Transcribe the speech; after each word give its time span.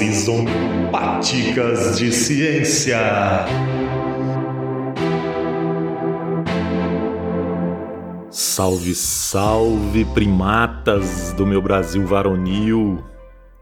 Season 0.00 0.46
Paticas 0.90 1.98
de 1.98 2.10
Ciência. 2.10 2.96
Salve, 8.30 8.94
salve, 8.94 10.06
primatas 10.06 11.34
do 11.34 11.46
meu 11.46 11.60
Brasil 11.60 12.06
varonil! 12.06 13.04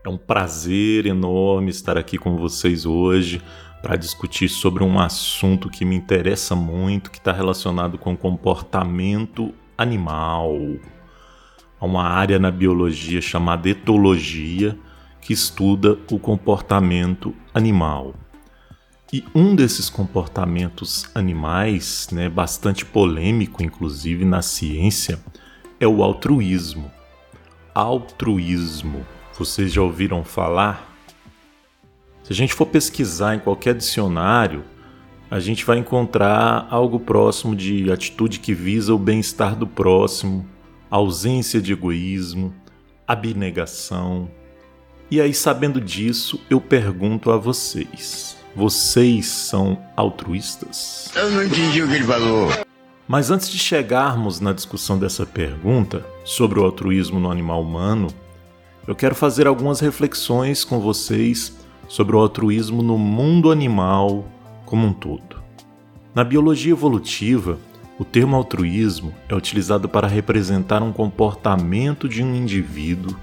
É 0.07 0.09
um 0.09 0.17
prazer 0.17 1.07
enorme 1.07 1.71
estar 1.71 1.99
aqui 1.99 2.17
com 2.17 2.37
vocês 2.37 2.87
hoje 2.87 3.43
para 3.83 3.97
discutir 3.97 4.49
sobre 4.49 4.85
um 4.85 5.01
assunto 5.01 5.69
que 5.69 5.85
me 5.85 5.97
interessa 5.97 6.55
muito, 6.55 7.11
que 7.11 7.19
está 7.19 7.33
relacionado 7.33 7.99
com 7.99 8.17
comportamento 8.17 9.53
animal. 9.77 10.57
Há 11.81 11.85
uma 11.85 12.05
área 12.05 12.39
na 12.39 12.53
biologia 12.53 13.21
chamada 13.21 13.69
etologia 13.69 14.79
que 15.29 15.35
estuda 15.35 15.99
o 16.11 16.19
comportamento 16.19 17.35
animal. 17.53 18.15
E 19.13 19.23
um 19.35 19.55
desses 19.55 19.91
comportamentos 19.91 21.05
animais, 21.15 22.09
né, 22.11 22.31
bastante 22.31 22.83
polêmico 22.83 23.63
inclusive 23.63 24.25
na 24.25 24.41
ciência, 24.41 25.21
é 25.79 25.87
o 25.87 26.03
altruísmo. 26.03 26.91
Altruísmo. 27.75 29.07
Vocês 29.39 29.71
já 29.71 29.83
ouviram 29.83 30.25
falar? 30.25 30.97
Se 32.25 32.33
a 32.33 32.35
gente 32.35 32.55
for 32.55 32.65
pesquisar 32.65 33.35
em 33.35 33.41
qualquer 33.41 33.75
dicionário, 33.75 34.65
a 35.31 35.39
gente 35.39 35.63
vai 35.63 35.77
encontrar 35.77 36.67
algo 36.71 36.99
próximo 36.99 37.55
de 37.55 37.93
atitude 37.93 38.41
que 38.41 38.55
visa 38.55 38.95
o 38.95 38.99
bem-estar 38.99 39.55
do 39.55 39.67
próximo, 39.67 40.49
ausência 40.91 41.61
de 41.61 41.75
egoísmo, 41.75 42.55
abnegação. 43.07 44.38
E 45.11 45.23
aí, 45.23 45.33
sabendo 45.33 45.81
disso, 45.81 46.39
eu 46.51 46.61
pergunto 46.61 47.31
a 47.31 47.39
vocês: 47.39 48.37
vocês 48.55 49.27
são 49.27 49.79
altruístas? 49.97 51.11
Eu 51.15 51.31
não 51.31 51.45
entendi 51.45 51.83
o 51.83 51.89
que 51.89 51.95
ele 51.95 52.05
falou. 52.05 52.49
Mas 53.07 53.31
antes 53.31 53.49
de 53.49 53.59
chegarmos 53.59 54.39
na 54.39 54.53
discussão 54.53 54.99
dessa 54.99 55.25
pergunta 55.25 56.05
sobre 56.25 56.61
o 56.61 56.65
altruísmo 56.65 57.19
no 57.19 57.31
animal 57.31 57.63
humano, 57.63 58.09
eu 58.87 58.95
quero 58.95 59.15
fazer 59.15 59.47
algumas 59.47 59.81
reflexões 59.81 60.63
com 60.63 60.79
vocês 60.79 61.57
sobre 61.89 62.15
o 62.15 62.19
altruísmo 62.19 62.83
no 62.83 62.99
mundo 62.99 63.51
animal 63.51 64.27
como 64.67 64.87
um 64.87 64.93
todo. 64.93 65.43
Na 66.15 66.23
biologia 66.23 66.73
evolutiva, 66.73 67.59
o 67.99 68.05
termo 68.05 68.37
altruísmo 68.37 69.15
é 69.27 69.35
utilizado 69.35 69.89
para 69.89 70.07
representar 70.07 70.83
um 70.83 70.93
comportamento 70.93 72.07
de 72.07 72.23
um 72.23 72.35
indivíduo 72.35 73.17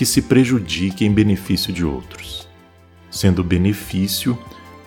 que 0.00 0.06
se 0.06 0.22
prejudique 0.22 1.04
em 1.04 1.12
benefício 1.12 1.70
de 1.70 1.84
outros, 1.84 2.48
sendo 3.10 3.44
benefício 3.44 4.38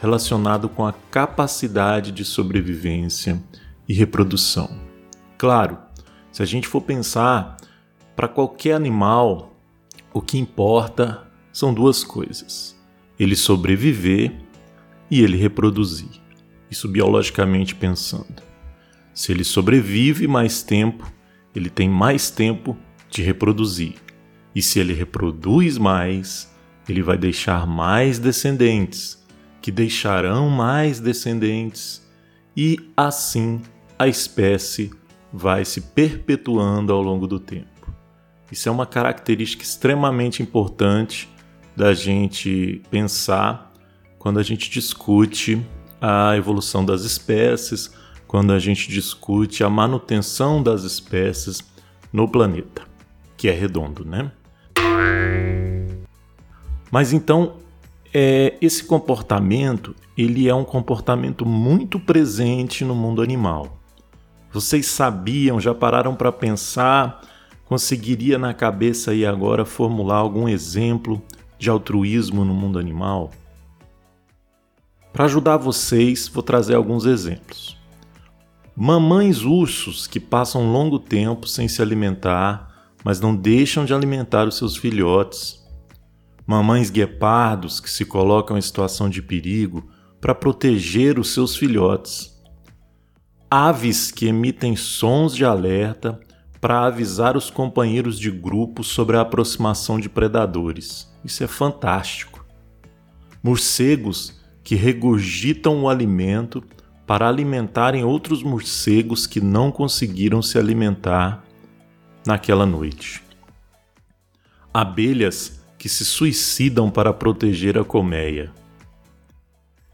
relacionado 0.02 0.68
com 0.68 0.88
a 0.88 0.92
capacidade 1.12 2.12
de 2.12 2.26
sobrevivência 2.26 3.40
e 3.88 3.94
reprodução. 3.94 4.76
Claro, 5.38 5.78
se 6.32 6.42
a 6.42 6.46
gente 6.48 6.68
for 6.68 6.82
pensar, 6.82 7.58
para 8.16 8.28
qualquer 8.28 8.74
animal, 8.74 9.56
o 10.12 10.20
que 10.20 10.40
importa 10.40 11.28
são 11.52 11.72
duas 11.72 12.04
coisas: 12.04 12.76
ele 13.20 13.36
sobreviver 13.36 14.34
e 15.12 15.22
ele 15.22 15.38
reproduzir. 15.38 16.10
Isso 16.72 16.88
biologicamente 16.88 17.76
pensando. 17.76 18.42
Se 19.14 19.32
ele 19.32 19.44
sobrevive 19.44 20.28
mais 20.28 20.64
tempo, 20.64 21.06
ele 21.56 21.70
tem 21.70 21.88
mais 21.88 22.32
tempo 22.32 22.76
de 23.12 23.22
reproduzir. 23.22 24.03
E 24.56 24.62
se 24.62 24.80
ele 24.80 24.94
reproduz 24.94 25.78
mais, 25.78 26.54
ele 26.88 27.02
vai 27.02 27.18
deixar 27.18 27.66
mais 27.66 28.20
descendentes, 28.20 29.24
que 29.62 29.72
deixarão 29.72 30.50
mais 30.50 31.00
descendentes, 31.00 32.06
e 32.56 32.78
assim 32.96 33.62
a 33.98 34.08
espécie 34.08 34.92
vai 35.32 35.66
se 35.66 35.82
perpetuando 35.82 36.94
ao 36.94 37.02
longo 37.02 37.26
do 37.26 37.40
tempo. 37.40 37.94
Isso 38.52 38.70
é 38.70 38.72
uma 38.72 38.86
característica 38.86 39.64
extremamente 39.64 40.44
importante 40.44 41.28
da 41.76 41.94
gente 41.94 42.82
pensar 42.92 43.74
quando 44.20 44.40
a 44.40 44.44
gente 44.44 44.70
discute 44.70 45.66
a 46.00 46.38
evolução 46.38 46.86
das 46.86 47.04
espécies 47.04 47.92
quando 48.34 48.52
a 48.52 48.58
gente 48.58 48.90
discute 48.90 49.64
a 49.64 49.70
manutenção 49.70 50.64
das 50.64 50.82
espécies 50.82 51.62
no 52.12 52.28
planeta, 52.28 52.82
que 53.38 53.48
é 53.48 53.52
redondo, 53.52 54.04
né? 54.04 54.32
Mas 56.94 57.12
então, 57.12 57.54
é, 58.14 58.54
esse 58.62 58.84
comportamento 58.84 59.96
ele 60.16 60.48
é 60.48 60.54
um 60.54 60.64
comportamento 60.64 61.44
muito 61.44 62.00
presente 62.00 62.86
no 62.86 62.94
mundo 62.94 63.24
animal. 63.24 63.80
Vocês 64.52 64.86
sabiam, 64.86 65.60
já 65.60 65.74
pararam 65.74 66.14
para 66.14 66.32
pensar, 66.32 67.22
conseguiria 67.66 68.38
na 68.38 68.54
cabeça 68.54 69.10
aí 69.10 69.26
agora 69.26 69.66
formular 69.66 70.18
algum 70.18 70.48
exemplo 70.48 71.20
de 71.58 71.68
altruísmo 71.68 72.46
no 72.46 72.54
mundo 72.54 72.78
animal? 72.78 73.32
Para 75.12 75.26
ajudar 75.26 75.58
vocês, 75.58 76.28
vou 76.28 76.44
trazer 76.44 76.76
alguns 76.76 77.08
exemplos. 77.08 77.76
Mamães 78.76 79.42
ursos 79.42 80.06
que 80.06 80.20
passam 80.20 80.72
longo 80.72 81.00
tempo 81.00 81.48
sem 81.48 81.68
se 81.68 81.82
alimentar, 81.82 82.94
mas 83.04 83.20
não 83.20 83.36
deixam 83.36 83.84
de 83.84 83.96
alimentar 83.96 84.48
os 84.48 84.58
seus 84.58 84.78
filhotes. 84.78 85.63
Mamães 86.46 86.90
guepardos 86.90 87.80
que 87.80 87.90
se 87.90 88.04
colocam 88.04 88.58
em 88.58 88.62
situação 88.62 89.10
de 89.10 89.22
perigo 89.22 89.90
para 90.20 90.36
proteger 90.36 91.18
os 91.18 91.34
seus 91.34 91.56
filhotes. 91.56 92.34
Aves 93.50 94.12
que 94.12 94.28
emitem 94.28 94.76
sons 94.76 95.36
de 95.36 95.46
alerta 95.46 96.20
para 96.60 96.86
avisar 96.86 97.38
os 97.38 97.50
companheiros 97.50 98.20
de 98.20 98.32
grupo 98.32 98.84
sobre 98.84 99.16
a 99.16 99.22
aproximação 99.22 100.00
de 100.00 100.10
predadores. 100.10 101.14
Isso 101.24 101.44
é 101.44 101.48
fantástico. 101.48 102.46
Morcegos 103.42 104.42
que 104.64 104.76
regurgitam 104.76 105.84
o 105.84 105.90
alimento 105.90 106.64
para 107.06 107.28
alimentarem 107.28 108.04
outros 108.04 108.44
morcegos 108.44 109.28
que 109.28 109.42
não 109.42 109.72
conseguiram 109.72 110.42
se 110.42 110.58
alimentar 110.58 111.44
naquela 112.26 112.66
noite. 112.66 113.22
Abelhas 114.74 115.63
que 115.84 115.90
se 115.90 116.06
suicidam 116.06 116.90
para 116.90 117.12
proteger 117.12 117.78
a 117.78 117.84
colmeia. 117.84 118.50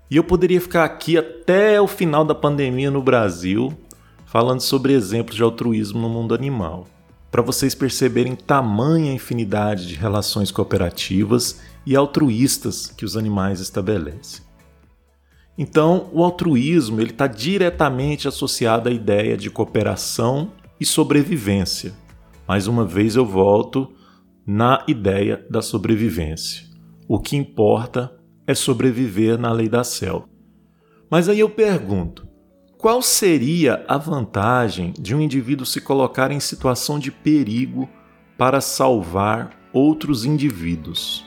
E 0.07 0.17
eu 0.17 0.23
poderia 0.23 0.61
ficar 0.61 0.85
aqui 0.85 1.17
até 1.17 1.81
o 1.81 1.87
final 1.87 2.23
da 2.23 2.35
pandemia 2.35 2.91
no 2.91 3.01
Brasil 3.01 3.75
falando 4.23 4.61
sobre 4.61 4.93
exemplos 4.93 5.35
de 5.35 5.41
altruísmo 5.41 5.99
no 5.99 6.07
mundo 6.07 6.35
animal, 6.35 6.85
para 7.31 7.41
vocês 7.41 7.73
perceberem 7.73 8.35
tamanha 8.35 9.11
infinidade 9.11 9.87
de 9.87 9.95
relações 9.95 10.51
cooperativas 10.51 11.59
e 11.87 11.95
altruístas 11.95 12.85
que 12.95 13.03
os 13.03 13.17
animais 13.17 13.59
estabelecem. 13.59 14.43
Então, 15.57 16.07
o 16.13 16.23
altruísmo 16.23 17.01
ele 17.01 17.09
está 17.09 17.25
diretamente 17.25 18.27
associado 18.27 18.89
à 18.89 18.91
ideia 18.91 19.35
de 19.35 19.49
cooperação 19.49 20.51
e 20.79 20.85
sobrevivência. 20.85 21.95
Mais 22.47 22.67
uma 22.67 22.85
vez 22.85 23.15
eu 23.15 23.25
volto 23.25 23.91
na 24.51 24.83
ideia 24.87 25.45
da 25.47 25.61
sobrevivência. 25.61 26.65
O 27.07 27.19
que 27.19 27.37
importa 27.37 28.19
é 28.47 28.55
sobreviver 28.55 29.37
na 29.37 29.51
lei 29.51 29.69
da 29.69 29.83
selva. 29.83 30.27
Mas 31.07 31.29
aí 31.29 31.39
eu 31.39 31.51
pergunto: 31.51 32.27
qual 32.75 32.99
seria 33.03 33.85
a 33.87 33.95
vantagem 33.95 34.91
de 34.99 35.13
um 35.13 35.21
indivíduo 35.21 35.67
se 35.67 35.79
colocar 35.79 36.31
em 36.31 36.39
situação 36.39 36.97
de 36.97 37.11
perigo 37.11 37.87
para 38.39 38.59
salvar 38.59 39.51
outros 39.71 40.25
indivíduos? 40.25 41.23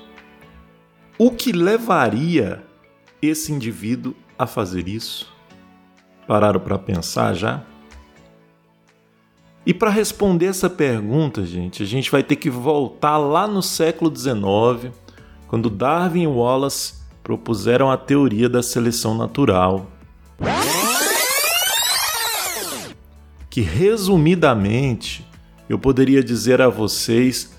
O 1.17 1.31
que 1.31 1.53
levaria 1.53 2.61
esse 3.23 3.53
indivíduo 3.53 4.17
a 4.37 4.49
fazer 4.49 4.89
isso? 4.89 5.33
Pararam 6.27 6.59
para 6.59 6.77
pensar 6.77 7.35
já? 7.35 7.65
E 9.65 9.73
para 9.73 9.91
responder 9.91 10.47
essa 10.47 10.69
pergunta, 10.69 11.47
gente, 11.47 11.83
a 11.83 11.87
gente 11.87 12.11
vai 12.11 12.23
ter 12.23 12.35
que 12.35 12.51
voltar 12.51 13.17
lá 13.17 13.47
no 13.47 13.63
século 13.63 14.15
XIX, 14.15 14.93
quando 15.47 15.71
Darwin 15.71 16.23
e 16.23 16.27
Wallace 16.27 16.95
propuseram 17.23 17.89
a 17.89 17.97
teoria 17.97 18.49
da 18.49 18.61
seleção 18.61 19.17
natural. 19.17 19.87
Que 23.49 23.61
resumidamente 23.61 25.25
eu 25.69 25.79
poderia 25.79 26.25
dizer 26.25 26.61
a 26.61 26.69
vocês 26.69 27.55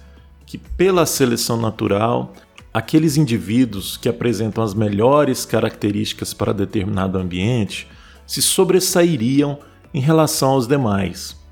que 0.46 0.58
pela 0.58 1.06
seleção 1.06 1.56
natural 1.56 2.34
aqueles 2.74 3.16
indivíduos 3.16 3.96
que 3.96 4.10
apresentam 4.10 4.64
as 4.64 4.74
melhores 4.74 5.46
características 5.46 6.34
para 6.34 6.52
determinado 6.54 7.18
ambiente 7.18 7.88
se 8.28 8.42
sobressairiam 8.42 9.60
em 9.94 10.02
relação 10.02 10.52
aos 10.52 10.68
demais. 10.68 11.43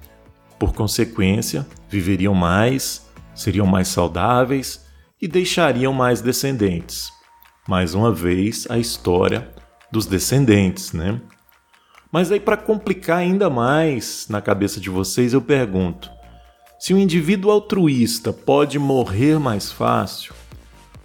Por 0.62 0.74
consequência, 0.74 1.66
viveriam 1.90 2.36
mais, 2.36 3.10
seriam 3.34 3.66
mais 3.66 3.88
saudáveis 3.88 4.86
e 5.20 5.28
deixariam 5.28 5.92
mais 5.92 6.22
descendentes. 6.22 7.10
mais 7.68 7.96
uma 7.96 8.14
vez, 8.14 8.68
a 8.70 8.78
história 8.78 9.50
dos 9.92 10.06
descendentes, 10.06 10.94
né? 10.94 11.20
Mas 12.12 12.32
aí 12.32 12.40
para 12.40 12.56
complicar 12.56 13.18
ainda 13.18 13.50
mais 13.50 14.28
na 14.30 14.40
cabeça 14.40 14.80
de 14.80 14.88
vocês, 14.88 15.34
eu 15.34 15.42
pergunto: 15.42 16.12
se 16.80 16.94
um 16.94 16.98
indivíduo 17.00 17.50
altruísta 17.50 18.32
pode 18.32 18.78
morrer 18.78 19.40
mais 19.40 19.72
fácil, 19.72 20.32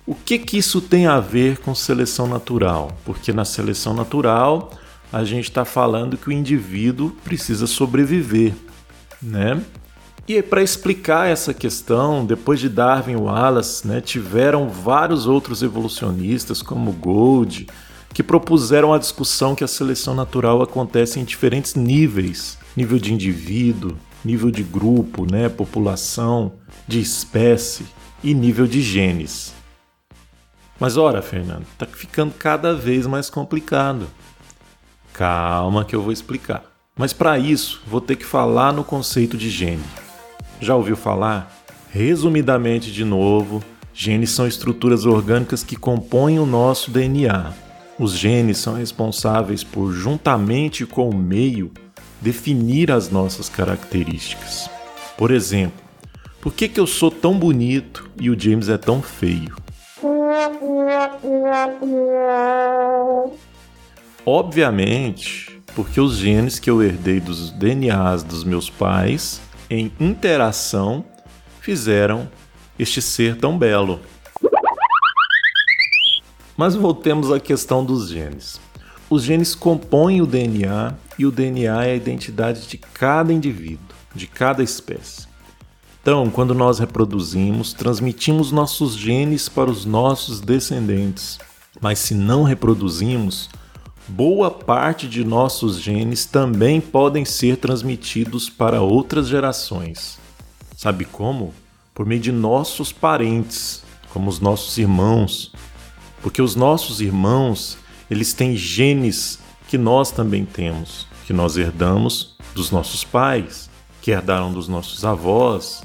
o 0.06 0.14
que 0.14 0.38
que 0.38 0.58
isso 0.58 0.82
tem 0.82 1.06
a 1.06 1.18
ver 1.18 1.60
com 1.60 1.74
seleção 1.74 2.26
natural? 2.26 2.90
Porque 3.06 3.32
na 3.32 3.46
seleção 3.46 3.94
natural 3.94 4.70
a 5.10 5.24
gente 5.24 5.48
está 5.48 5.64
falando 5.64 6.18
que 6.18 6.28
o 6.28 6.32
indivíduo 6.32 7.10
precisa 7.24 7.66
sobreviver, 7.66 8.52
né? 9.22 9.62
E 10.28 10.42
para 10.42 10.62
explicar 10.62 11.28
essa 11.28 11.54
questão, 11.54 12.26
depois 12.26 12.58
de 12.58 12.68
Darwin 12.68 13.12
e 13.12 13.16
Wallace, 13.16 13.86
né, 13.86 14.00
tiveram 14.00 14.68
vários 14.68 15.26
outros 15.26 15.62
evolucionistas, 15.62 16.62
como 16.62 16.90
Gould, 16.90 17.68
que 18.12 18.24
propuseram 18.24 18.92
a 18.92 18.98
discussão 18.98 19.54
que 19.54 19.62
a 19.62 19.68
seleção 19.68 20.14
natural 20.14 20.62
acontece 20.62 21.20
em 21.20 21.24
diferentes 21.24 21.76
níveis: 21.76 22.58
nível 22.76 22.98
de 22.98 23.14
indivíduo, 23.14 23.96
nível 24.24 24.50
de 24.50 24.64
grupo, 24.64 25.30
né, 25.30 25.48
população, 25.48 26.54
de 26.88 26.98
espécie 26.98 27.86
e 28.24 28.34
nível 28.34 28.66
de 28.66 28.82
genes. 28.82 29.54
Mas 30.80 30.96
ora, 30.96 31.22
Fernando, 31.22 31.66
tá 31.78 31.86
ficando 31.86 32.34
cada 32.34 32.74
vez 32.74 33.06
mais 33.06 33.30
complicado. 33.30 34.08
Calma 35.12 35.84
que 35.84 35.94
eu 35.94 36.02
vou 36.02 36.12
explicar. 36.12 36.75
Mas 36.98 37.12
para 37.12 37.38
isso, 37.38 37.82
vou 37.86 38.00
ter 38.00 38.16
que 38.16 38.24
falar 38.24 38.72
no 38.72 38.82
conceito 38.82 39.36
de 39.36 39.50
gene. 39.50 39.84
Já 40.58 40.74
ouviu 40.74 40.96
falar? 40.96 41.54
Resumidamente 41.90 42.90
de 42.90 43.04
novo, 43.04 43.62
genes 43.92 44.30
são 44.30 44.46
estruturas 44.46 45.04
orgânicas 45.04 45.62
que 45.62 45.76
compõem 45.76 46.38
o 46.38 46.46
nosso 46.46 46.90
DNA. 46.90 47.52
Os 47.98 48.16
genes 48.16 48.56
são 48.56 48.74
responsáveis 48.74 49.62
por, 49.62 49.92
juntamente 49.92 50.86
com 50.86 51.10
o 51.10 51.14
meio, 51.14 51.70
definir 52.18 52.90
as 52.90 53.10
nossas 53.10 53.50
características. 53.50 54.70
Por 55.18 55.30
exemplo, 55.30 55.84
por 56.40 56.54
que, 56.54 56.66
que 56.66 56.80
eu 56.80 56.86
sou 56.86 57.10
tão 57.10 57.38
bonito 57.38 58.08
e 58.18 58.30
o 58.30 58.40
James 58.40 58.70
é 58.70 58.78
tão 58.78 59.02
feio? 59.02 59.54
Obviamente, 64.24 65.55
porque 65.76 66.00
os 66.00 66.16
genes 66.16 66.58
que 66.58 66.70
eu 66.70 66.82
herdei 66.82 67.20
dos 67.20 67.50
DNAs 67.50 68.22
dos 68.22 68.44
meus 68.44 68.70
pais, 68.70 69.42
em 69.68 69.92
interação, 70.00 71.04
fizeram 71.60 72.30
este 72.78 73.02
ser 73.02 73.36
tão 73.36 73.58
belo. 73.58 74.00
Mas 76.56 76.74
voltemos 76.74 77.30
à 77.30 77.38
questão 77.38 77.84
dos 77.84 78.08
genes. 78.08 78.58
Os 79.10 79.22
genes 79.22 79.54
compõem 79.54 80.22
o 80.22 80.26
DNA 80.26 80.94
e 81.18 81.26
o 81.26 81.30
DNA 81.30 81.84
é 81.84 81.92
a 81.92 81.96
identidade 81.96 82.66
de 82.66 82.78
cada 82.78 83.30
indivíduo, 83.30 83.84
de 84.14 84.26
cada 84.26 84.62
espécie. 84.62 85.28
Então, 86.00 86.30
quando 86.30 86.54
nós 86.54 86.78
reproduzimos, 86.78 87.74
transmitimos 87.74 88.50
nossos 88.50 88.96
genes 88.96 89.46
para 89.46 89.70
os 89.70 89.84
nossos 89.84 90.40
descendentes. 90.40 91.38
Mas 91.82 91.98
se 91.98 92.14
não 92.14 92.44
reproduzimos, 92.44 93.50
boa 94.08 94.50
parte 94.50 95.08
de 95.08 95.24
nossos 95.24 95.80
genes 95.80 96.24
também 96.24 96.80
podem 96.80 97.24
ser 97.24 97.56
transmitidos 97.56 98.48
para 98.48 98.80
outras 98.80 99.28
gerações. 99.28 100.18
Sabe 100.76 101.04
como? 101.04 101.52
Por 101.94 102.06
meio 102.06 102.20
de 102.20 102.30
nossos 102.30 102.92
parentes, 102.92 103.82
como 104.12 104.28
os 104.28 104.40
nossos 104.40 104.78
irmãos, 104.78 105.52
porque 106.22 106.40
os 106.40 106.54
nossos 106.54 107.00
irmãos, 107.00 107.78
eles 108.10 108.32
têm 108.32 108.56
genes 108.56 109.38
que 109.68 109.78
nós 109.78 110.10
também 110.10 110.44
temos, 110.44 111.06
que 111.26 111.32
nós 111.32 111.56
herdamos 111.56 112.36
dos 112.54 112.70
nossos 112.70 113.04
pais, 113.04 113.68
que 114.00 114.10
herdaram 114.10 114.52
dos 114.52 114.68
nossos 114.68 115.04
avós. 115.04 115.82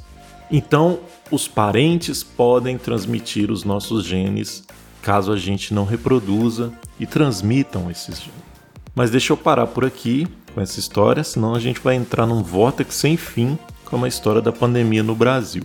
Então, 0.52 1.00
os 1.32 1.48
parentes 1.48 2.24
podem 2.24 2.78
transmitir 2.78 3.50
os 3.50 3.64
nossos 3.64 4.06
genes 4.06 4.64
caso 5.02 5.32
a 5.32 5.38
gente 5.38 5.74
não 5.74 5.86
reproduza 5.86 6.72
e 7.00 7.06
transmitam 7.06 7.90
esses 7.90 8.20
genes. 8.20 8.52
Mas 8.94 9.10
deixa 9.10 9.34
eu 9.34 9.38
parar 9.38 9.68
por 9.68 9.86
aqui 9.86 10.28
com 10.54 10.62
essa 10.62 10.80
história, 10.80 11.24
senão 11.24 11.56
a 11.56 11.60
gente 11.60 11.80
vai 11.80 11.96
entrar 11.96 12.26
num 12.26 12.44
vórtice 12.44 12.94
sem 12.94 13.18
fim, 13.18 13.58
como 13.86 14.06
a 14.06 14.08
história 14.08 14.42
da 14.42 14.52
pandemia 14.52 15.04
no 15.04 15.16
Brasil. 15.16 15.64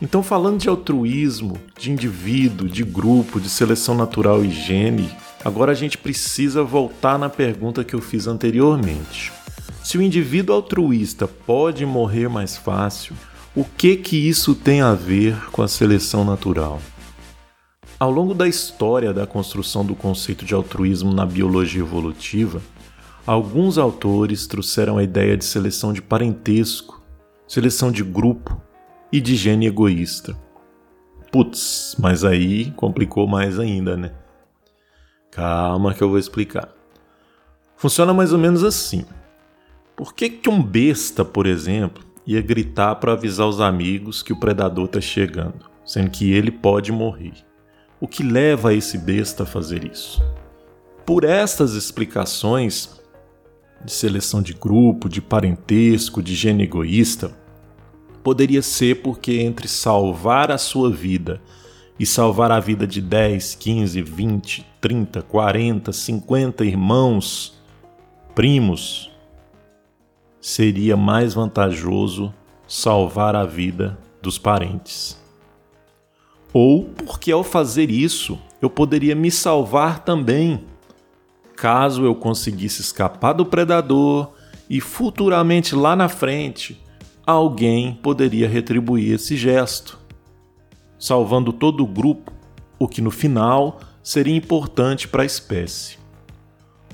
Então, 0.00 0.22
falando 0.22 0.60
de 0.60 0.68
altruísmo, 0.68 1.58
de 1.76 1.90
indivíduo, 1.90 2.68
de 2.68 2.84
grupo, 2.84 3.40
de 3.40 3.48
seleção 3.48 3.94
natural 3.94 4.44
e 4.44 4.50
gene, 4.50 5.10
agora 5.44 5.72
a 5.72 5.74
gente 5.74 5.98
precisa 5.98 6.62
voltar 6.62 7.18
na 7.18 7.28
pergunta 7.28 7.82
que 7.82 7.94
eu 7.94 8.00
fiz 8.00 8.26
anteriormente. 8.26 9.32
Se 9.82 9.98
o 9.98 10.02
indivíduo 10.02 10.54
altruísta 10.54 11.26
pode 11.26 11.84
morrer 11.84 12.28
mais 12.28 12.56
fácil, 12.56 13.16
o 13.56 13.64
que 13.64 13.96
que 13.96 14.16
isso 14.16 14.54
tem 14.54 14.82
a 14.82 14.94
ver 14.94 15.50
com 15.50 15.62
a 15.62 15.68
seleção 15.68 16.24
natural? 16.24 16.80
Ao 17.98 18.10
longo 18.10 18.32
da 18.32 18.46
história 18.46 19.12
da 19.12 19.26
construção 19.26 19.84
do 19.84 19.94
conceito 19.94 20.44
de 20.44 20.54
altruísmo 20.54 21.12
na 21.12 21.26
biologia 21.26 21.82
evolutiva, 21.82 22.62
alguns 23.26 23.76
autores 23.76 24.46
trouxeram 24.46 24.98
a 24.98 25.02
ideia 25.02 25.36
de 25.36 25.44
seleção 25.44 25.92
de 25.92 26.00
parentesco, 26.00 27.02
seleção 27.46 27.90
de 27.90 28.04
grupo, 28.04 28.60
e 29.12 29.20
de 29.20 29.34
gene 29.36 29.66
egoísta. 29.66 30.36
Putz, 31.32 31.96
mas 31.98 32.24
aí 32.24 32.70
complicou 32.72 33.26
mais 33.26 33.58
ainda, 33.58 33.96
né? 33.96 34.12
Calma 35.30 35.94
que 35.94 36.02
eu 36.02 36.08
vou 36.08 36.18
explicar. 36.18 36.68
Funciona 37.76 38.14
mais 38.14 38.32
ou 38.32 38.38
menos 38.38 38.64
assim. 38.64 39.04
Por 39.96 40.14
que, 40.14 40.30
que 40.30 40.48
um 40.48 40.62
besta, 40.62 41.24
por 41.24 41.46
exemplo, 41.46 42.04
ia 42.26 42.40
gritar 42.40 42.96
para 42.96 43.12
avisar 43.12 43.46
os 43.46 43.60
amigos 43.60 44.22
que 44.22 44.32
o 44.32 44.38
predador 44.38 44.86
está 44.86 45.00
chegando, 45.00 45.68
sendo 45.84 46.10
que 46.10 46.30
ele 46.30 46.50
pode 46.50 46.92
morrer? 46.92 47.47
O 48.00 48.06
que 48.06 48.22
leva 48.22 48.72
esse 48.72 48.96
besta 48.96 49.42
a 49.42 49.46
fazer 49.46 49.84
isso? 49.84 50.22
Por 51.04 51.24
estas 51.24 51.74
explicações 51.74 53.00
de 53.84 53.90
seleção 53.90 54.40
de 54.40 54.52
grupo, 54.52 55.08
de 55.08 55.20
parentesco, 55.20 56.22
de 56.22 56.34
gene 56.34 56.62
egoísta, 56.62 57.32
poderia 58.22 58.62
ser 58.62 59.02
porque 59.02 59.40
entre 59.40 59.66
salvar 59.66 60.52
a 60.52 60.58
sua 60.58 60.90
vida 60.90 61.40
e 61.98 62.06
salvar 62.06 62.52
a 62.52 62.60
vida 62.60 62.86
de 62.86 63.00
10, 63.00 63.56
15, 63.56 64.02
20, 64.02 64.66
30, 64.80 65.22
40, 65.22 65.92
50 65.92 66.64
irmãos, 66.64 67.60
primos, 68.32 69.10
seria 70.40 70.96
mais 70.96 71.34
vantajoso 71.34 72.32
salvar 72.68 73.34
a 73.34 73.44
vida 73.44 73.98
dos 74.22 74.38
parentes. 74.38 75.18
Ou 76.52 76.84
porque 76.84 77.30
ao 77.30 77.44
fazer 77.44 77.90
isso 77.90 78.38
eu 78.60 78.70
poderia 78.70 79.14
me 79.14 79.30
salvar 79.30 80.04
também, 80.04 80.64
caso 81.56 82.04
eu 82.04 82.14
conseguisse 82.14 82.80
escapar 82.80 83.32
do 83.32 83.44
predador 83.44 84.32
e 84.68 84.80
futuramente 84.80 85.74
lá 85.74 85.94
na 85.94 86.08
frente 86.08 86.80
alguém 87.26 87.94
poderia 87.94 88.48
retribuir 88.48 89.12
esse 89.12 89.36
gesto, 89.36 89.98
salvando 90.98 91.52
todo 91.52 91.82
o 91.82 91.86
grupo, 91.86 92.32
o 92.78 92.88
que 92.88 93.02
no 93.02 93.10
final 93.10 93.80
seria 94.02 94.34
importante 94.34 95.06
para 95.06 95.22
a 95.22 95.26
espécie. 95.26 95.97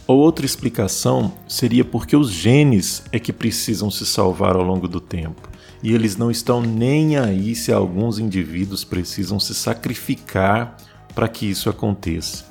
Outra 0.07 0.45
explicação 0.45 1.33
seria 1.49 1.83
porque 1.83 2.15
os 2.15 2.31
genes 2.31 3.05
é 3.11 3.19
que 3.19 3.33
precisam 3.33 3.91
se 3.91 4.05
salvar 4.05 4.55
ao 4.55 4.63
longo 4.63 4.87
do 4.87 5.01
tempo, 5.01 5.49
e 5.83 5.95
eles 5.95 6.15
não 6.15 6.31
estão 6.31 6.61
nem 6.61 7.17
aí 7.17 7.55
se 7.55 7.73
alguns 7.73 8.19
indivíduos 8.19 8.85
precisam 8.85 9.41
se 9.41 9.55
sacrificar 9.55 10.77
para 11.15 11.27
que 11.27 11.47
isso 11.47 11.71
aconteça. 11.71 12.45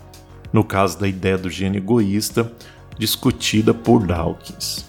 No 0.52 0.64
caso 0.64 1.00
da 1.00 1.08
ideia 1.08 1.38
do 1.38 1.48
gene 1.48 1.78
egoísta, 1.78 2.52
discutida 2.98 3.72
por 3.72 4.04
Dawkins. 4.06 4.86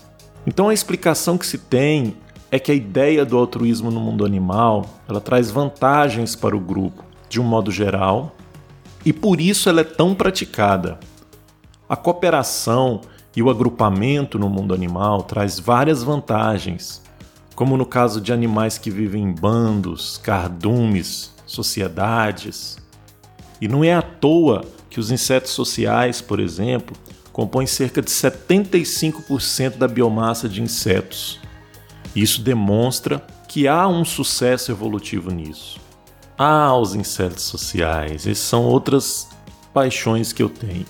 Então 0.47 0.71
a 0.71 0.75
explicação 0.75 1.37
que 1.37 1.47
se 1.47 1.59
tem 1.59 2.17
é 2.51 2.59
que 2.59 2.73
a 2.73 2.75
ideia 2.75 3.27
do 3.27 3.37
altruísmo 3.37 3.91
no 3.91 4.01
mundo 4.01 4.25
animal, 4.25 4.87
ela 5.07 5.21
traz 5.21 5.51
vantagens 5.51 6.35
para 6.35 6.57
o 6.57 6.61
grupo, 6.61 7.05
de 7.29 7.39
um 7.39 7.45
modo 7.45 7.71
geral, 7.71 8.35
e 9.05 9.13
por 9.13 9.39
isso 9.39 9.69
ela 9.69 9.83
é 9.83 9.85
tão 9.85 10.15
praticada. 10.15 10.99
A 11.95 11.97
cooperação 11.97 13.03
e 13.37 13.41
o 13.41 13.49
agrupamento 13.49 14.37
no 14.37 14.49
mundo 14.49 14.75
animal 14.75 15.23
traz 15.23 15.61
várias 15.61 16.03
vantagens, 16.03 17.01
como 17.55 17.77
no 17.77 17.87
caso 17.87 18.21
de 18.21 18.33
animais 18.33 18.77
que 18.77 18.91
vivem 18.91 19.23
em 19.23 19.33
bandos, 19.33 20.19
cardumes, 20.19 21.33
sociedades. 21.47 22.79
E 23.61 23.69
não 23.69 23.85
é 23.85 23.95
à 23.95 24.03
toa 24.03 24.65
que 24.91 24.99
os 24.99 25.13
insetos 25.13 25.53
sociais, 25.53 26.21
por 26.21 26.41
exemplo, 26.41 26.97
compõem 27.33 27.65
cerca 27.65 28.03
de 28.03 28.11
75% 28.11 29.77
da 29.77 29.87
biomassa 29.87 30.49
de 30.49 30.61
insetos. 30.61 31.39
Isso 32.13 32.43
demonstra 32.43 33.25
que 33.47 33.69
há 33.69 33.87
um 33.87 34.05
sucesso 34.05 34.73
evolutivo 34.73 35.31
nisso. 35.31 35.79
Há 36.37 36.77
os 36.77 36.97
insetos 36.97 37.45
sociais, 37.45 38.27
esses 38.27 38.43
são 38.43 38.65
outras 38.65 39.29
paixões 39.73 40.33
que 40.33 40.43
eu 40.43 40.49
tenho. 40.49 40.87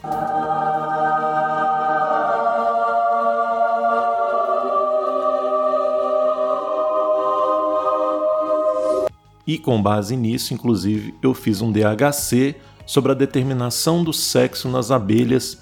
E 9.47 9.59
com 9.59 9.81
base 9.83 10.17
nisso, 10.17 10.55
inclusive, 10.55 11.15
eu 11.23 11.35
fiz 11.35 11.61
um 11.61 11.71
DHC 11.71 12.57
sobre 12.87 13.13
a 13.13 13.15
determinação 13.15 14.03
do 14.03 14.13
sexo 14.13 14.69
nas 14.69 14.91
abelhas 14.91 15.59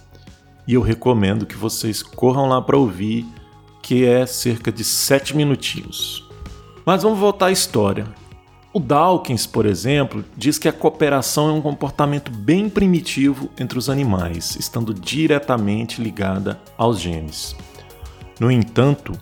e 0.67 0.75
eu 0.75 0.81
recomendo 0.81 1.47
que 1.47 1.57
vocês 1.57 2.03
corram 2.03 2.49
lá 2.49 2.63
para 2.63 2.77
ouvir, 2.77 3.27
que 3.83 4.05
é 4.05 4.25
cerca 4.27 4.71
de 4.71 4.85
7 4.85 5.37
minutinhos. 5.37 6.29
Mas 6.87 7.03
vamos 7.03 7.19
voltar 7.19 7.47
à 7.47 7.53
história. 7.53 8.07
O 8.73 8.81
Dawkins, 8.81 9.47
por 9.47 9.67
exemplo, 9.67 10.25
diz 10.37 10.59
que 10.59 10.69
a 10.69 10.73
cooperação 10.73 11.51
é 11.51 11.53
um 11.53 11.61
comportamento 11.61 12.31
bem 12.31 12.71
primitivo 12.71 13.51
entre 13.59 13.79
os 13.79 13.91
animais, 13.91 14.57
estando 14.57 14.95
diretamente 14.95 16.03
ligada 16.03 16.59
aos 16.79 16.99
genes. 16.99 17.55
No 18.41 18.51
entanto, 18.51 19.13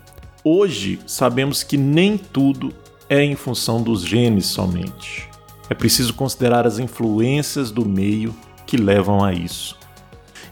hoje 0.45 1.00
sabemos 1.07 1.62
que 1.62 1.76
nem 1.76 2.17
tudo 2.17 2.73
é 3.11 3.25
em 3.25 3.35
função 3.35 3.83
dos 3.83 4.07
genes 4.07 4.47
somente. 4.47 5.29
É 5.69 5.75
preciso 5.75 6.14
considerar 6.14 6.64
as 6.64 6.79
influências 6.79 7.73
do 7.73 7.85
meio 7.85 8.33
que 8.64 8.76
levam 8.76 9.25
a 9.25 9.33
isso. 9.33 9.76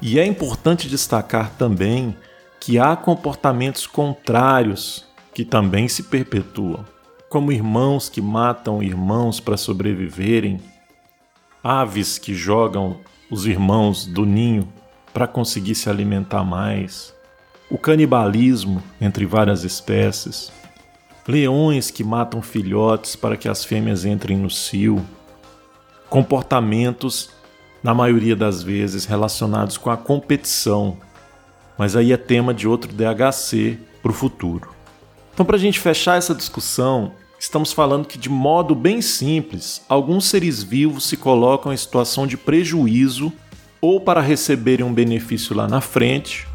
E 0.03 0.19
é 0.19 0.27
importante 0.27 0.89
destacar 0.89 1.51
também 1.51 2.17
que 2.59 2.77
há 2.77 2.97
comportamentos 2.97 3.87
contrários 3.87 5.07
que 5.33 5.45
também 5.45 5.87
se 5.87 6.03
perpetuam, 6.03 6.85
como 7.29 7.53
irmãos 7.53 8.09
que 8.09 8.21
matam 8.21 8.83
irmãos 8.83 9.39
para 9.39 9.57
sobreviverem, 9.57 10.61
aves 11.63 12.19
que 12.19 12.35
jogam 12.35 12.97
os 13.31 13.47
irmãos 13.47 14.05
do 14.05 14.27
ninho 14.27 14.67
para 15.15 15.29
conseguir 15.29 15.77
se 15.77 15.89
alimentar 15.89 16.43
mais, 16.43 17.15
o 17.71 17.79
canibalismo 17.79 18.83
entre 19.01 19.27
várias 19.27 19.63
espécies, 19.63 20.51
leões 21.29 21.91
que 21.91 22.03
matam 22.03 22.41
filhotes 22.41 23.15
para 23.15 23.37
que 23.37 23.51
as 23.51 23.63
fêmeas 23.63 24.07
entrem 24.07 24.39
no 24.39 24.49
cio, 24.49 25.05
comportamentos, 26.09 27.29
na 27.83 27.93
maioria 27.93 28.35
das 28.35 28.63
vezes, 28.63 29.05
relacionados 29.05 29.77
com 29.77 29.91
a 29.91 29.97
competição, 29.97 30.97
mas 31.77 31.95
aí 31.95 32.13
é 32.13 32.17
tema 32.17 32.55
de 32.55 32.67
outro 32.67 32.91
DHC 32.91 33.79
para 34.03 34.11
o 34.11 34.15
futuro. 34.15 34.71
Então, 35.35 35.45
para 35.45 35.57
a 35.57 35.61
gente 35.61 35.79
fechar 35.79 36.17
essa 36.17 36.35
discussão, 36.35 37.13
estamos 37.39 37.73
falando 37.73 38.07
que, 38.07 38.19
de 38.19 38.31
modo 38.31 38.75
bem 38.75 39.03
simples, 39.03 39.83
alguns 39.87 40.25
seres 40.25 40.63
vivos 40.63 41.05
se 41.05 41.17
colocam 41.17 41.73
em 41.73 41.77
situação 41.77 42.27
de 42.27 42.39
prejuízo 42.39 43.31
ou 43.81 44.01
para 44.01 44.23
receberem 44.23 44.85
um 44.85 44.93
benefício 44.93 45.55
lá 45.55 45.69
na 45.69 45.81
frente, 45.81 46.49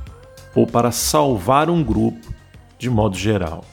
ou 0.53 0.67
para 0.67 0.91
salvar 0.91 1.69
um 1.69 1.81
grupo 1.81 2.33
de 2.77 2.89
modo 2.89 3.15
geral. 3.15 3.63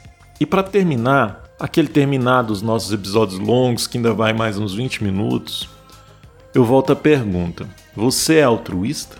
E 0.42 0.46
para 0.46 0.62
terminar, 0.62 1.44
aquele 1.60 1.86
terminar 1.86 2.40
dos 2.40 2.62
nossos 2.62 2.90
episódios 2.94 3.38
longos, 3.38 3.86
que 3.86 3.98
ainda 3.98 4.14
vai 4.14 4.32
mais 4.32 4.56
uns 4.56 4.72
20 4.72 5.04
minutos, 5.04 5.68
eu 6.54 6.64
volto 6.64 6.94
à 6.94 6.96
pergunta: 6.96 7.68
você 7.94 8.36
é 8.36 8.44
altruísta? 8.44 9.18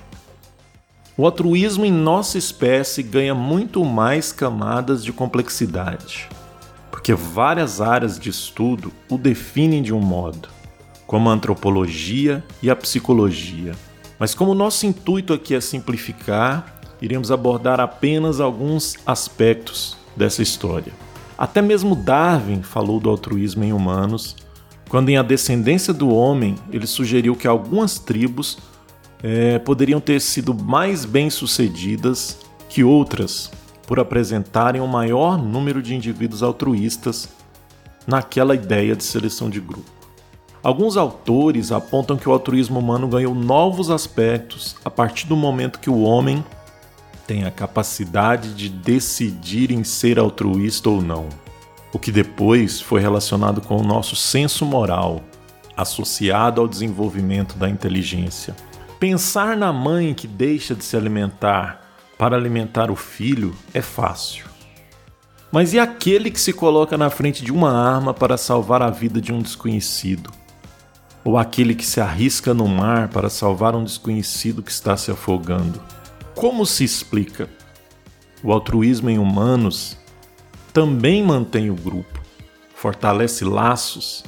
O 1.19 1.27
altruísmo 1.27 1.85
em 1.85 1.93
nossa 1.93 2.39
espécie 2.39 3.03
ganha 3.03 3.35
muito 3.35 3.85
mais 3.85 4.33
camadas 4.33 5.05
de 5.05 5.13
complexidade, 5.13 6.27
porque 6.91 7.13
várias 7.13 7.83
áreas 7.83 8.19
de 8.19 8.31
estudo 8.31 8.91
o 9.11 9.19
definem 9.19 9.83
de 9.83 9.93
um 9.93 10.01
modo, 10.01 10.49
como 11.07 11.29
a 11.29 11.35
antropologia 11.35 12.43
e 12.63 12.71
a 12.71 12.77
psicologia. 12.77 13.73
Mas 14.19 14.35
como 14.35 14.55
nosso 14.55 14.87
intuito 14.87 15.35
aqui 15.35 15.55
é 15.55 15.61
simplificar, 15.61 16.81
iremos 17.03 17.31
abordar 17.31 17.79
apenas 17.79 18.41
alguns 18.41 18.97
aspectos 19.05 19.99
dessa 20.17 20.41
história. 20.41 21.10
Até 21.41 21.63
mesmo 21.63 21.97
Darwin 21.97 22.61
falou 22.61 23.01
do 23.01 23.09
altruísmo 23.09 23.65
em 23.65 23.73
humanos, 23.73 24.37
quando 24.91 25.09
em 25.09 25.17
A 25.17 25.23
Descendência 25.23 25.91
do 25.95 26.11
Homem 26.11 26.55
ele 26.71 26.87
sugeriu 26.87 27.35
que 27.35 27.49
algumas 27.49 27.99
tribos 27.99 28.59
é, 29.23 29.59
poderiam 29.59 30.03
ter 30.03 30.21
sido 30.21 30.53
mais 30.53 31.07
bem-sucedidas 31.07 32.41
que 32.69 32.85
outras 32.85 33.51
por 33.87 33.99
apresentarem 33.99 34.83
um 34.83 34.87
maior 34.87 35.39
número 35.39 35.81
de 35.83 35.95
indivíduos 35.95 36.43
altruístas 36.43 37.27
naquela 38.07 38.55
ideia 38.55 38.95
de 38.95 39.03
seleção 39.03 39.49
de 39.49 39.61
grupo. 39.61 39.91
Alguns 40.63 40.99
autores 40.99 41.73
apontam 41.73 42.19
que 42.19 42.29
o 42.29 42.33
altruísmo 42.33 42.81
humano 42.81 43.09
ganhou 43.09 43.35
novos 43.35 43.89
aspectos 43.89 44.77
a 44.85 44.91
partir 44.91 45.27
do 45.27 45.37
momento 45.37 45.81
que 45.81 45.89
o 45.89 46.03
homem 46.03 46.45
tem 47.31 47.45
a 47.45 47.51
capacidade 47.53 48.53
de 48.55 48.69
decidir 48.69 49.71
em 49.71 49.85
ser 49.85 50.19
altruísta 50.19 50.91
ou 50.91 51.01
não, 51.01 51.29
o 51.93 51.99
que 51.99 52.11
depois 52.11 52.81
foi 52.81 53.01
relacionado 53.01 53.61
com 53.61 53.77
o 53.77 53.85
nosso 53.85 54.17
senso 54.17 54.67
moral, 54.67 55.23
associado 55.77 56.61
ao 56.61 56.67
desenvolvimento 56.67 57.57
da 57.57 57.69
inteligência. 57.69 58.57
Pensar 58.99 59.57
na 59.57 59.73
mãe 59.73 60.13
que 60.13 60.27
deixa 60.27 60.75
de 60.75 60.83
se 60.83 60.97
alimentar 60.97 61.89
para 62.19 62.35
alimentar 62.35 62.91
o 62.91 62.97
filho 62.97 63.55
é 63.73 63.81
fácil. 63.81 64.47
Mas 65.53 65.73
e 65.73 65.79
aquele 65.79 66.33
que 66.33 66.41
se 66.41 66.53
coloca 66.53 66.99
na 66.99 67.11
frente 67.11 67.45
de 67.45 67.53
uma 67.53 67.71
arma 67.71 68.13
para 68.13 68.37
salvar 68.37 68.83
a 68.83 68.91
vida 68.91 69.21
de 69.21 69.33
um 69.33 69.41
desconhecido? 69.41 70.33
Ou 71.23 71.39
aquele 71.39 71.77
que 71.77 71.87
se 71.87 72.01
arrisca 72.01 72.53
no 72.53 72.67
mar 72.67 73.07
para 73.07 73.31
salvar 73.31 73.77
um 73.77 73.85
desconhecido 73.85 74.65
que 74.65 74.73
está 74.73 74.97
se 74.97 75.13
afogando? 75.13 75.81
Como 76.41 76.65
se 76.65 76.85
explica? 76.85 77.51
O 78.43 78.51
altruísmo 78.51 79.11
em 79.11 79.19
humanos 79.19 79.95
também 80.73 81.23
mantém 81.23 81.69
o 81.69 81.75
grupo, 81.75 82.19
fortalece 82.75 83.45
laços 83.45 84.25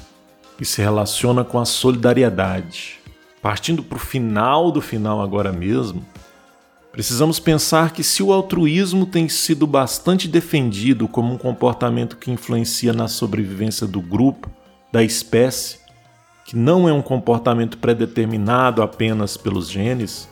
e 0.60 0.64
se 0.66 0.82
relaciona 0.82 1.42
com 1.42 1.58
a 1.58 1.64
solidariedade. 1.64 3.00
Partindo 3.40 3.82
para 3.82 3.96
o 3.96 3.98
final 3.98 4.70
do 4.70 4.82
final 4.82 5.22
agora 5.22 5.52
mesmo, 5.52 6.04
precisamos 6.92 7.40
pensar 7.40 7.94
que 7.94 8.04
se 8.04 8.22
o 8.22 8.30
altruísmo 8.30 9.06
tem 9.06 9.26
sido 9.26 9.66
bastante 9.66 10.28
defendido 10.28 11.08
como 11.08 11.32
um 11.32 11.38
comportamento 11.38 12.18
que 12.18 12.30
influencia 12.30 12.92
na 12.92 13.08
sobrevivência 13.08 13.86
do 13.86 14.02
grupo, 14.02 14.50
da 14.92 15.02
espécie, 15.02 15.78
que 16.44 16.58
não 16.58 16.86
é 16.86 16.92
um 16.92 17.00
comportamento 17.00 17.78
predeterminado 17.78 18.82
apenas 18.82 19.38
pelos 19.38 19.70
genes, 19.70 20.28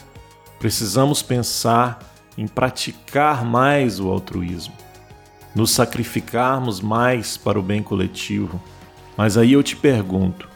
Precisamos 0.61 1.23
pensar 1.23 2.01
em 2.37 2.47
praticar 2.47 3.47
mais 3.47 3.99
o 3.99 4.11
altruísmo, 4.11 4.75
nos 5.55 5.71
sacrificarmos 5.71 6.83
mais 6.83 7.39
para 7.39 7.59
o 7.59 7.63
bem 7.63 7.83
coletivo. 7.83 8.61
Mas 9.17 9.39
aí 9.39 9.55
eu 9.55 9.63
te 9.63 9.75
pergunto, 9.75 10.47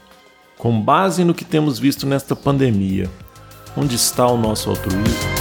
com 0.59 0.79
base 0.79 1.25
no 1.25 1.33
que 1.33 1.43
temos 1.43 1.79
visto 1.79 2.07
nesta 2.07 2.37
pandemia, 2.37 3.11
onde 3.75 3.95
está 3.97 4.27
o 4.27 4.37
nosso 4.37 4.69
altruísmo? 4.69 5.35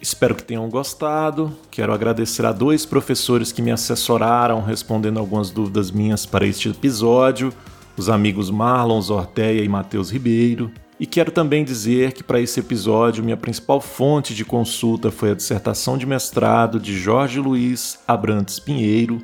Espero 0.00 0.34
que 0.34 0.44
tenham 0.44 0.66
gostado. 0.70 1.54
Quero 1.70 1.92
agradecer 1.92 2.46
a 2.46 2.52
dois 2.52 2.86
professores 2.86 3.52
que 3.52 3.60
me 3.60 3.70
assessoraram 3.70 4.62
respondendo 4.62 5.20
algumas 5.20 5.50
dúvidas 5.50 5.90
minhas 5.90 6.24
para 6.24 6.46
este 6.46 6.70
episódio 6.70 7.52
os 7.96 8.08
amigos 8.08 8.50
Marlon 8.50 9.00
Zorteia 9.00 9.62
e 9.62 9.68
Matheus 9.68 10.10
Ribeiro. 10.10 10.70
E 10.98 11.06
quero 11.06 11.30
também 11.30 11.64
dizer 11.64 12.12
que 12.12 12.22
para 12.22 12.40
esse 12.40 12.60
episódio 12.60 13.24
minha 13.24 13.36
principal 13.36 13.80
fonte 13.80 14.34
de 14.34 14.44
consulta 14.44 15.10
foi 15.10 15.30
a 15.30 15.34
dissertação 15.34 15.98
de 15.98 16.06
mestrado 16.06 16.78
de 16.78 16.96
Jorge 16.96 17.40
Luiz 17.40 17.98
Abrantes 18.06 18.58
Pinheiro, 18.60 19.18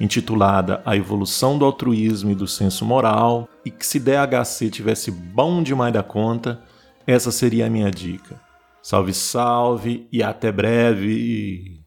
intitulada 0.00 0.82
A 0.84 0.96
Evolução 0.96 1.58
do 1.58 1.64
Altruísmo 1.64 2.30
e 2.30 2.34
do 2.34 2.46
Senso 2.46 2.84
Moral, 2.84 3.48
e 3.64 3.70
que 3.70 3.86
se 3.86 3.98
DHC 3.98 4.70
tivesse 4.70 5.10
bom 5.10 5.62
demais 5.62 5.92
da 5.92 6.02
conta, 6.02 6.60
essa 7.06 7.32
seria 7.32 7.66
a 7.66 7.70
minha 7.70 7.90
dica. 7.90 8.40
Salve, 8.82 9.12
salve 9.12 10.06
e 10.12 10.22
até 10.22 10.52
breve! 10.52 11.85